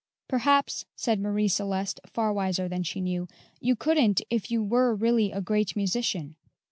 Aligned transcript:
"Perhaps," 0.27 0.85
said 0.95 1.19
Marie 1.19 1.47
Celeste, 1.47 1.99
far 2.07 2.33
wiser 2.33 2.67
than 2.67 2.81
she 2.81 2.99
knew, 2.99 3.27
"you 3.59 3.75
couldn't 3.75 4.19
if 4.31 4.49
you 4.49 4.63
were 4.63 4.95
really 4.95 5.31
a 5.31 5.41
great 5.41 5.75
musician." 5.75 6.35